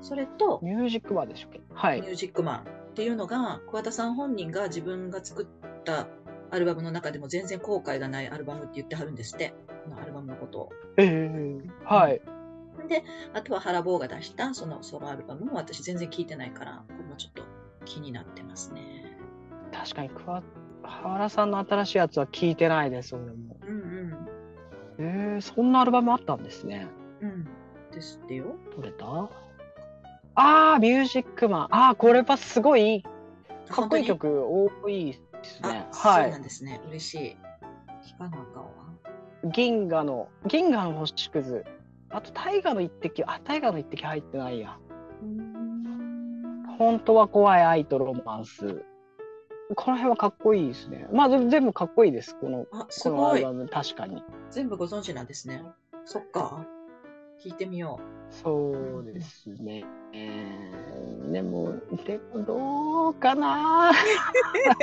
[0.00, 1.60] それと、ミュージックバーでしたっけ？
[1.74, 2.02] はい。
[2.02, 5.46] ミュージックマンっていうのが、桑田さん本人が自分が作っ
[5.82, 6.06] た
[6.52, 10.72] アルバムの中でも全然後悔がないアルバムって言ってはるんですって、このアルバムのことを。
[10.98, 12.22] ええはい。
[12.88, 13.02] で、
[13.34, 17.42] あとは原坊が出したそのソロアルバムも私全然聞いてないから、これもちょっと
[17.84, 19.08] 気になってますね。
[19.72, 20.42] 確かに桑
[20.86, 23.56] 原さんの新しいやつは聞いてないです、俺も。
[23.66, 24.28] うん
[24.98, 26.86] ええそんなアルバムあったんですね。
[27.20, 27.28] うん。
[27.30, 27.48] うん。
[27.90, 28.56] ですってよ。
[28.76, 29.06] どれだ
[30.34, 31.68] ああ、ミュージックマン。
[31.70, 33.02] ああ、これはすごい
[33.68, 35.86] かっこいい曲多いですね。
[35.90, 36.30] あ、そうはい。
[36.30, 36.80] なんですね。
[36.88, 37.36] 嬉しい。
[38.14, 38.70] 聞かなあかんわ。
[39.52, 41.64] 銀河の、銀河の星屑。
[42.10, 43.24] あと、大河の一滴。
[43.24, 44.78] あ、大河の一滴入ってないや。
[45.22, 48.84] うーん本当は怖い愛とロマンス。
[49.74, 51.06] この辺はかっこいいですね。
[51.12, 52.36] まあ、全部かっこいいです。
[52.36, 53.36] この、あ、すこのア。
[53.36, 54.22] ルバム、確かに。
[54.50, 55.62] 全部ご存知なんですね。
[56.04, 56.66] そっか。
[57.42, 57.98] 聞いてみよ
[58.30, 59.84] そうですね。
[60.12, 61.74] でも、
[62.06, 63.92] でもどうかな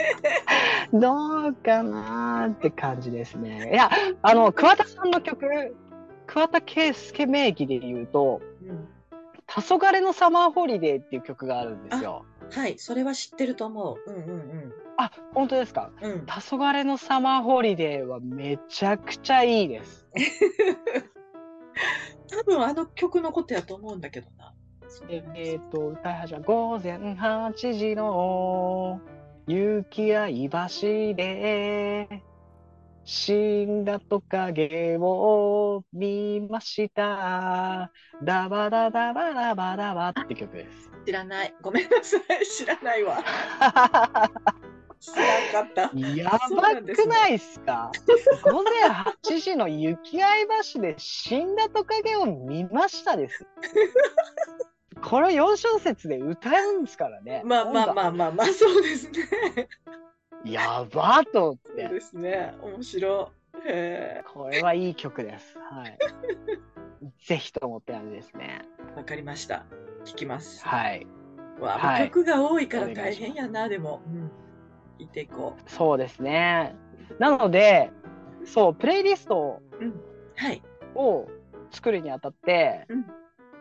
[0.94, 3.72] どうかなって感じですね。
[3.72, 3.90] いや、
[4.22, 5.48] あの、桑田さんの曲、
[6.28, 8.66] 桑田佳祐名義で言うと、う。
[8.66, 8.88] うん。
[9.48, 12.26] 「黄昏のサマーホリデー」っていう曲があるんですよ。
[12.52, 14.12] はい、それは知ってると思う。
[14.12, 15.92] うんうんあ、本当ですか？
[16.02, 16.12] うん。
[16.12, 16.26] うん。
[16.26, 20.06] 黄昏のサマーホリデーはめちゃくちゃいいです。
[22.30, 24.54] 多分あの曲のことやと思うんだけどな。
[25.36, 29.00] えっ、と、歌い始め、午前8時の
[29.48, 32.24] 雪合橋で
[33.04, 37.92] 死んだトカゲを見ました。
[38.24, 40.92] ダバダダバダバダバって曲です。
[41.06, 41.54] 知らない。
[41.62, 42.46] ごめんなさい。
[42.46, 43.24] 知らないわ。
[45.00, 45.92] 知らんかった。
[45.98, 47.92] やばくないっすか？
[48.44, 50.28] 午前8時の雪合
[50.74, 53.48] 橋で死んだトカゲを見ましたです。
[55.02, 57.42] これ4小節で歌うんですからね。
[57.46, 59.70] まあまあまあまあまあ、そうですね。
[60.44, 61.88] やばーと思っそうて。
[61.88, 62.54] ですね。
[62.62, 63.64] 面白い。
[64.34, 65.58] これはいい曲です。
[65.72, 65.98] はい。
[67.26, 68.62] ぜひと思って感じですね。
[68.98, 69.66] わかりました。
[70.04, 70.66] 聞きます。
[70.66, 71.08] はい。
[71.60, 74.02] わあ、曲が多いから大変やな、でも。
[74.06, 74.32] うん。
[75.00, 75.70] いていこう。
[75.70, 76.76] そうですね。
[77.18, 77.92] なので、
[78.46, 79.62] そう、プレイリスト
[80.96, 81.28] を
[81.72, 83.06] 作るにあたって、うん、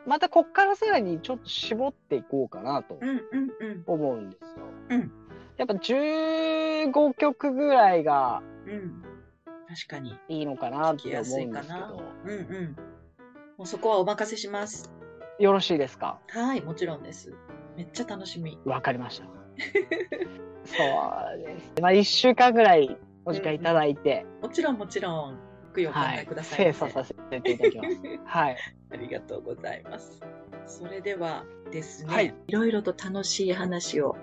[0.06, 2.98] またこっからさらにちょっと絞っていこうかなと
[3.86, 4.48] 思うんですよ。
[4.90, 5.12] うん、
[5.56, 9.02] やっぱ15曲ぐらいが、うん、
[9.68, 12.02] 確かにいいのかなって思うんですけど。
[12.24, 12.76] うんうん。
[13.56, 14.92] もうそこはお任せします。
[15.38, 16.18] よろしいですか？
[16.28, 17.34] はい、もちろんです。
[17.76, 18.58] めっちゃ楽しみ。
[18.64, 19.37] わかりました。
[20.64, 21.72] そうです。
[21.80, 24.26] まあ、1週間ぐらいお時間いただいて。
[24.42, 25.38] うん、もちろん、もちろん。
[25.72, 27.96] くください、はい、精査させていただきます。
[28.24, 28.56] はい。
[28.90, 30.20] ありがとうございます。
[30.66, 34.16] それではですね、はい、いろいろと楽しい話を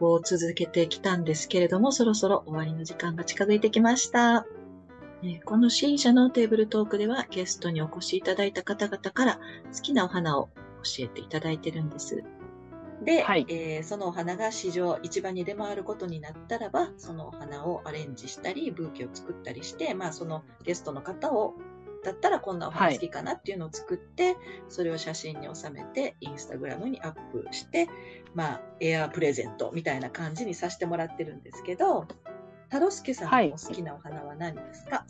[0.00, 4.46] を続けてきたんですけれども、そろそろ終わりの時間が近づいてきました。
[5.44, 9.38] この新社のテーブルトークではゲストにお越しいただいた方々から
[9.72, 10.48] 好きなお花を
[10.82, 12.24] 教えていただいてるんです。
[13.04, 21.54] で、はい、えー、そのお花が市場、市場に出回ることになったらば、そのお花をアレンジしたり、ブーケを作ったりして、まあ、そのゲストの方を、
[22.04, 24.36] だったらこんなお花好きかなっていうのを作って、はい、
[24.68, 27.88] それを写真に収めて、インスタグラムにアップして、
[28.34, 32.06] まあ、エアープレゼントみたいな感じにさせてもらってるんですけど、
[32.68, 35.06] 太郎介さんのお好きなお花は何ですか、は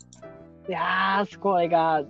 [0.67, 2.03] い、いやー、すごいが、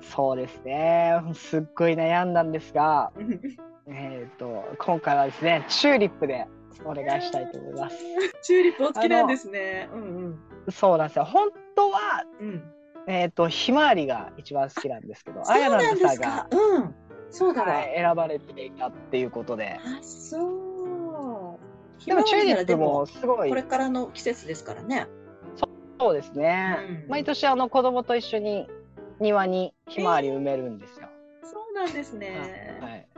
[0.00, 1.20] そうですね。
[1.34, 3.12] すっごい悩んだんですが、
[3.88, 6.46] えっ、と、今回はですね、チューリップで
[6.84, 7.96] お願いしたいと思います。
[8.42, 9.88] チューリップお好きなんですね。
[9.92, 10.38] うんうん。
[10.72, 11.24] そうなんですよ。
[11.24, 12.62] 本当は、うん、
[13.06, 16.94] えっ、と、ひまわりが一番好きなんですけど、あやなんさが、うん、
[17.30, 19.78] そうだはい、選ばれていたっていうことで。
[19.78, 21.58] あ、そ
[22.02, 22.04] う。
[22.04, 23.48] でもチューリップもすごい。
[23.48, 25.06] これからの季節ですからね。
[25.98, 27.04] そうですね。
[27.04, 28.68] うん、毎年あの子供と一緒に
[29.20, 31.08] 庭にひまわり埋めるんですよ。
[31.42, 32.78] えー、そうなんですね。
[32.82, 33.08] はい。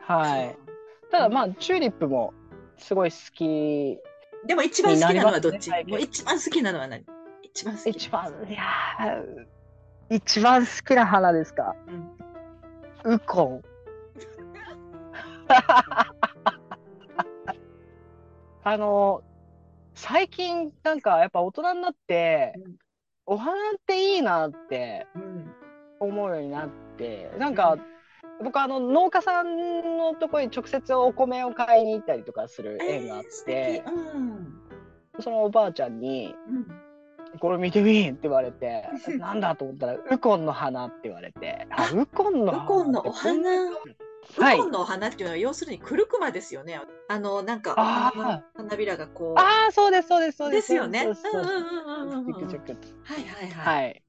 [0.00, 0.56] はい。
[1.10, 2.32] ただまあ、チューリップも
[2.76, 3.98] すごい好き。
[4.46, 7.04] でも一番好きなのはどっち、もう一番好きなのは何？
[7.42, 8.60] 一番好き一番、いや
[10.10, 11.74] 一番好きな花ですか？
[13.04, 13.14] うん。
[13.14, 13.62] ウコン。
[18.64, 19.22] あの、
[19.94, 22.76] 最近なんかやっぱ大人になって、うん、
[23.26, 25.06] お花っていいなって
[26.00, 27.82] 思うようになって、なんか、うん
[28.42, 34.60] 僕あの農家さんのところに直接お米を買いに行ったりとかする縁があって、えーうん、
[35.20, 36.34] そのおばあちゃんに
[37.32, 43.70] 「うん、これ見てみ!」って言われて「なんだ?」と思ったら「ウコンの花」って言われて「あウコンの花」ウコンのお花？
[44.36, 46.80] ウコンのお花っていうのは要するにクルクマですよね。
[47.08, 47.74] あのなんか
[48.54, 49.40] 花びらがこう。
[49.40, 50.68] ああそうですそうですそうです。
[50.68, 50.98] ですよね。
[50.98, 51.12] はいは
[53.46, 53.84] いはい。
[53.84, 54.02] はい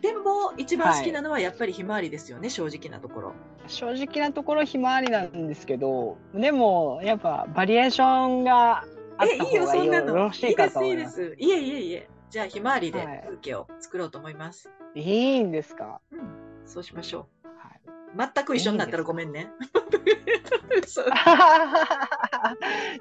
[0.00, 3.34] でも一番好きなのはやっぱりひまわりですよね、はい、正直なところ。
[3.70, 8.84] 正直なところひまわりなんですけどでもやっぱバリエーションが
[9.18, 11.22] あった方がよろしいかと思います。
[11.22, 11.36] いいですいいです。
[11.38, 12.08] いえいえいえ。
[12.30, 14.68] じゃあひまわりで風景を作ろうと思います。
[14.68, 16.20] はい、いいんですか、うん、
[16.64, 17.48] そうしましょう。
[17.48, 19.50] はい、全く一緒になったらごめんね。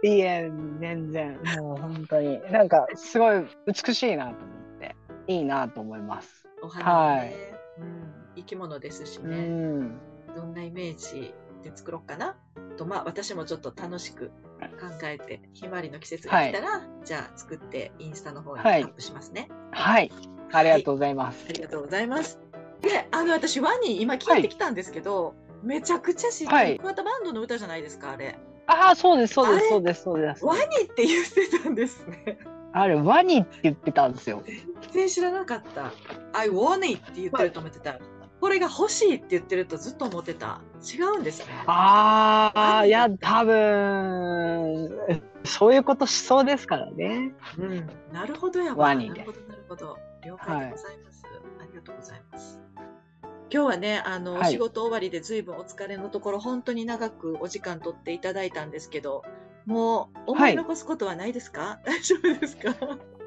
[0.03, 1.39] いいえ全然。
[1.59, 2.41] もう本当に。
[2.51, 4.95] なんかすごい美しいなと思って。
[5.27, 6.45] いいなと思います。
[6.61, 7.33] お花ね、はい、
[7.81, 9.39] うん、生き物ですしね、う
[9.83, 10.01] ん、
[10.39, 12.37] どんなイメージで作ろうかな
[12.77, 14.27] とまあ私もちょっと楽しく
[14.79, 19.49] 考えてひまわりの季節が来たら、はい、じゃあ作ってインスタの方にアップしますね。
[19.71, 20.11] はい、
[20.49, 21.45] はい、ありがとうございます。
[21.49, 22.39] ありがとうございます。
[22.81, 28.39] で、あの私ワニ今聞いてきたんですけど、めちゃくちゃ知ってる、桑田バンドの歌じゃないですかあれ。
[28.67, 30.45] ああそうですそうですそうですそうです。
[30.45, 32.39] ワニって言ってたんですね。
[32.71, 34.43] あれワニって言ってたんですよ。
[34.45, 35.91] 全然知らなかった。
[36.33, 37.99] I want it って言ってると思ってた。
[38.39, 40.61] これが欲しいって言ってるとずっと思ってた。
[40.81, 41.53] 違うんですね。
[41.67, 44.97] ああ、いや、多分、
[45.43, 47.33] そういうことしそうですからね。
[47.57, 47.89] うん。
[48.13, 48.95] なるほどやわ。
[48.95, 49.97] なるほど、なるほど。
[50.25, 51.25] 了解でございます。
[51.25, 52.59] はい、ありがとうございます。
[53.51, 59.23] 今日はね、あの、はい、仕事終わりで随分お疲れのところ、本当に長くお時間取っていただいたんですけど、
[59.65, 62.73] もう思い残すことはないですか、はい、大丈夫ですか？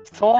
[0.05, 0.37] そ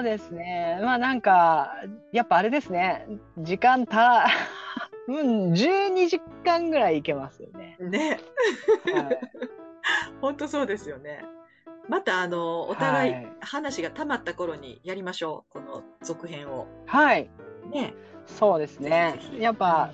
[0.00, 0.78] うですね。
[0.82, 1.74] まあなんか、
[2.12, 3.06] やっぱあれですね。
[3.38, 4.26] 時間た、
[5.08, 7.76] うん、12時間ぐらいいけますよね。
[7.80, 8.20] ね。
[8.84, 9.20] はい、
[10.20, 11.24] 本当そうですよね。
[11.88, 16.66] またあのお互い話がたまった頃にやりましょう、はい、この続編を。
[16.86, 17.30] はい。
[17.70, 17.94] ね。
[18.26, 19.20] そうですね。
[19.38, 19.92] やっぱ、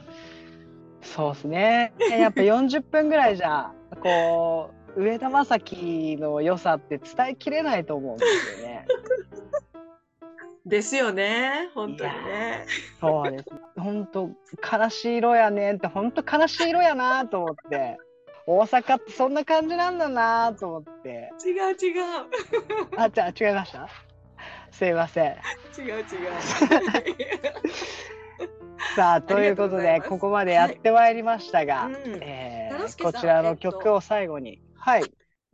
[1.02, 1.92] そうですね。
[2.10, 3.72] やっぱ40分ぐらいじゃ、
[4.02, 8.86] こう、上田正樹の良さって伝えきれないと思うんですよね。
[10.66, 11.70] ですよね。
[11.74, 12.66] 本当にね。
[13.00, 13.44] そうです。
[13.76, 14.30] 本当
[14.78, 17.96] 悲しい色やねんって本当悲しい色やなと思って。
[18.46, 21.30] 大阪ってそんな感じなんだなと思って。
[21.44, 22.02] 違う違う。
[22.96, 23.88] あ、じゃあ違いました？
[24.70, 25.36] すいません。
[25.78, 26.04] 違う違う。
[28.96, 35.04] さあということでここまでやってまいりましたが、はいうん、えー、こちらの曲を最後に、えっと、はい。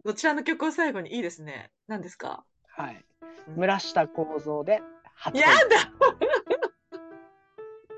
[0.04, 1.72] こちらの曲を最後にいいですね。
[1.88, 2.44] 何ですか？
[2.68, 3.04] はい、
[3.56, 4.80] 村下幸三で
[5.16, 5.54] 初やだ。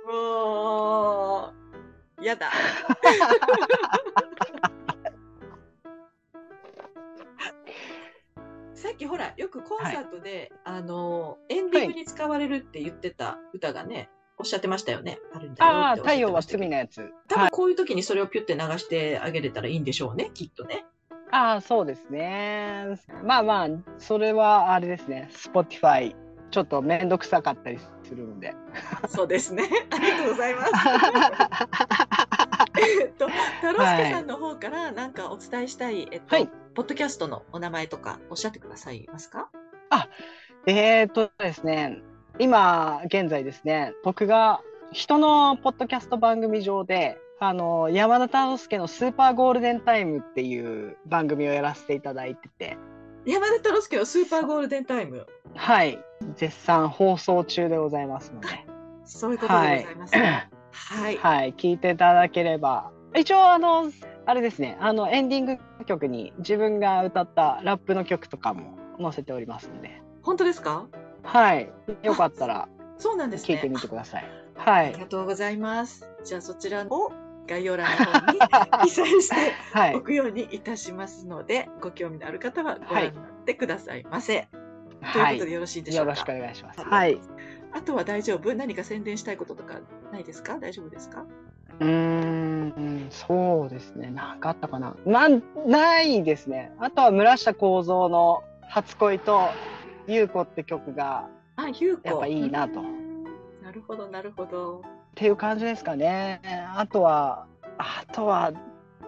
[0.10, 1.52] も
[2.18, 2.50] うやだ。
[8.74, 14.08] さっきほらよくコンサートで、はい、あのエンディングに使われるって言ってた歌がね、
[14.38, 15.18] おっしゃってましたよね。
[15.34, 17.12] あるんだああ、太陽は罪のやつ。
[17.26, 20.86] 多分こういう時にそれをピュって流してあげれたらいいんでしょうね、きっとね。
[21.30, 22.98] ああ、そうですね。
[23.22, 23.68] まあまあ、
[23.98, 26.14] それはあれですね、Spotify、
[26.50, 28.54] ちょっと面倒くさかったりするので。
[29.08, 29.68] そうですね。
[29.90, 30.72] ありがとうございます。
[32.80, 39.50] えっと、太郎介さんの方から何かお伝えしたい、えっと、はい、ポッドキャストのお名前とかおっしゃってくださいますか？
[39.90, 40.08] あ、
[40.66, 41.98] えー、っとですね、
[42.38, 44.60] 今現在ですね、僕が
[44.92, 52.76] 人のポッドキャスト番組上で、あの、山田太郎介のスーパーゴールデンタイムっていう番組をやらせていただいてて。
[53.26, 55.24] 山田太郎介のスーパーゴールデンタイム？
[55.54, 56.02] はい。
[56.34, 58.48] 絶賛放送中でございますので。
[59.04, 60.50] そういうことでございます、ね。
[60.72, 61.16] はい。
[61.16, 61.54] はい。
[61.54, 62.90] 聞いていただければ。
[63.16, 63.84] 一応、あの、
[64.26, 70.02] あれですね、あの、エンディング曲に自分が歌ったラップの曲とかも載せておりますので。
[70.22, 70.86] 本当ですか？
[71.22, 71.70] はい。
[72.02, 72.68] よかったら、
[72.98, 73.54] そうなんですね。
[73.54, 74.24] 聞いてみてください。
[74.56, 74.86] はい。
[74.88, 76.04] ありがとうございます。
[76.24, 77.12] じゃあそちらを
[77.48, 78.38] 概要欄の方に
[78.84, 79.36] 記載して
[79.96, 84.48] おくようにいたしますので、はい、ご興味のある方はご覧になってくださいませ。
[85.00, 86.10] はい、ということでよろしいでしょうか？
[86.12, 86.80] よろしくお願いします。
[86.82, 87.20] はい。
[87.72, 88.54] あとは大丈夫？
[88.54, 89.80] 何か宣伝したいこととか
[90.12, 90.58] ないですか？
[90.58, 91.24] 大丈夫ですか？
[91.80, 94.10] うん、そうですね。
[94.10, 94.96] なんかあったかな。
[95.06, 96.72] なん、ないですね。
[96.80, 99.48] あとは村下幸三の初恋と
[100.08, 102.82] 優子って曲があ優子やっぱいいなと。
[103.62, 104.82] なるほどなるほど。
[105.10, 106.40] っていう感じですかね。
[106.76, 107.46] あとは
[107.78, 108.52] あとは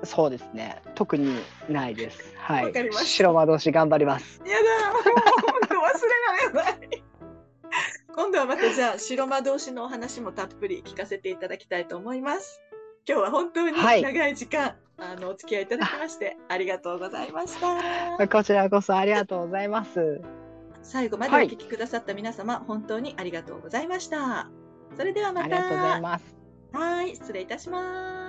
[0.05, 0.83] そうですね。
[0.95, 1.37] 特に
[1.69, 2.35] ないです。
[2.39, 2.73] はい。
[2.93, 4.41] 白魔同士頑張ります。
[4.47, 4.93] やだ。
[4.93, 5.03] 本
[5.69, 5.81] 当忘
[6.53, 7.03] れられない。
[8.15, 12.61] 今度はまたじゃあ白魔同士のお話もたっぷり聞かせていただきたいと思います。
[13.09, 18.27] 今日は本当に長い時間、はい、あのお付き合いいただきましてありがとうございました。
[18.27, 20.21] こちらこそありがとうございます。
[20.83, 24.51] 最後までお聞きくださった皆様、はい、本当にありがとうございました。
[24.97, 25.45] それではまた。
[25.45, 26.37] ありがとうございます。
[26.73, 28.20] はい、失礼いたします。